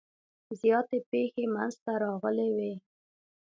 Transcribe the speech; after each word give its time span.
زیاتې 0.61 0.97
پیښې 1.09 1.43
منځته 1.53 1.91
راغلي 2.03 2.49
وي. 2.55 2.73